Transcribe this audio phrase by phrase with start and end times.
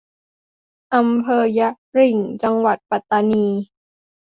[0.95, 3.45] อำเภอยะหริ่ง จังหวัดปัตตานี